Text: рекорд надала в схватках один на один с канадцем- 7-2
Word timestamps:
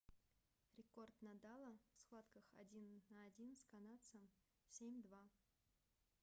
рекорд 0.77 1.13
надала 1.21 1.77
в 1.93 1.99
схватках 2.01 2.43
один 2.57 3.03
на 3.11 3.21
один 3.25 3.55
с 3.55 3.63
канадцем- 3.69 4.27
7-2 4.81 5.29